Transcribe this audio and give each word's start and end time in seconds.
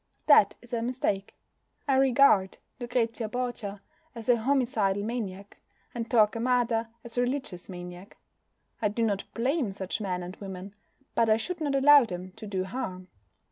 That 0.25 0.55
is 0.63 0.73
a 0.73 0.81
mistake. 0.81 1.35
I 1.87 1.95
regard 1.95 2.57
Lucrezia 2.79 3.29
Borgia 3.29 3.83
as 4.15 4.29
a 4.29 4.35
homicidal 4.37 5.03
maniac, 5.03 5.57
and 5.93 6.09
Torquemada 6.09 6.89
as 7.03 7.19
a 7.19 7.21
religious 7.21 7.69
maniac. 7.69 8.17
I 8.81 8.87
do 8.87 9.03
not 9.03 9.31
blame 9.35 9.71
such 9.71 10.01
men 10.01 10.23
and 10.23 10.35
women. 10.37 10.73
But 11.13 11.29
I 11.29 11.37
should 11.37 11.61
not 11.61 11.75
allow 11.75 12.05
them 12.05 12.31
to 12.37 12.47
do 12.47 12.63
harm. 12.63 13.09